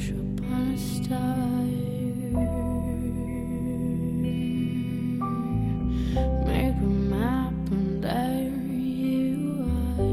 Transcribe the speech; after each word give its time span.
A 0.00 0.12
upon 0.12 0.72
a 0.72 0.78
star. 0.78 1.36
Make 6.46 6.76
a 6.76 6.90
map 7.12 7.52
and 7.70 8.02
there 8.02 8.48
you 8.72 9.60
are. 9.68 10.04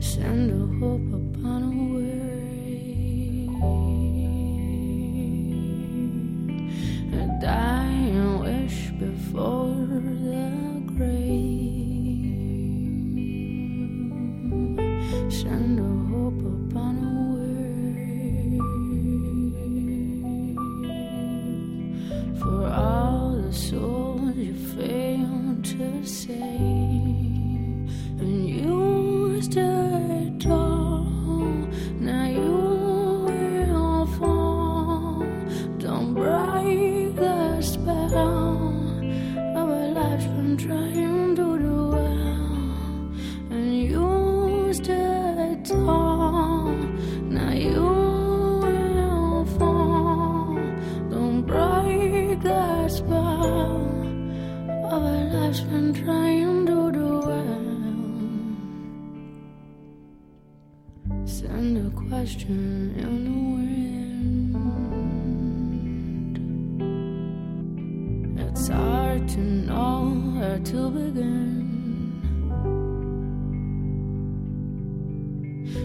Send 0.00 0.52
a 0.52 0.54
hope 0.78 1.10
upon 1.20 1.60
a 1.62 1.70
worry. 1.90 3.50
A 7.12 7.14
dying 7.40 8.38
wish 8.38 8.80
before 9.00 9.74
trying 40.58 41.36
to 41.36 41.58
do 41.58 41.88
well. 41.88 43.08
And 43.50 43.82
you 43.82 44.72
stood 44.74 45.64
tall. 45.64 46.07
Life's 55.58 55.70
been 55.70 55.92
trying 55.94 56.66
to 56.66 56.92
do 56.92 57.18
well. 57.26 57.66
Send 61.26 61.78
a 61.86 61.90
question 61.90 62.94
in 62.96 63.24
the 63.24 63.30
wind. 63.56 63.98
It's 68.40 68.68
hard 68.68 69.28
to 69.28 69.40
know 69.40 70.14
where 70.36 70.58
to 70.58 70.90
begin. 70.90 71.56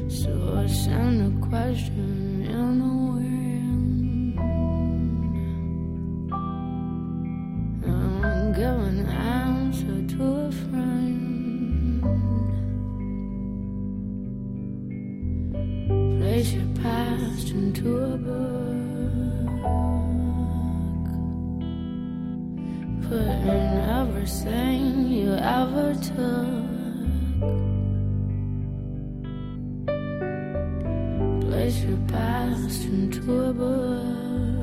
So 0.09 0.31
I 0.57 0.67
send 0.67 1.21
a 1.21 1.31
question 1.47 2.12
past 17.83 17.89
into 17.89 17.97
a 17.97 18.17
book. 18.17 18.63
Put 23.09 23.27
in 23.27 23.73
everything 23.99 25.07
you 25.07 25.33
ever 25.33 25.93
took. 25.95 26.63
Place 31.41 31.83
your 31.83 31.97
past 32.07 32.83
into 32.85 33.43
a 33.43 33.53
book. 33.53 34.62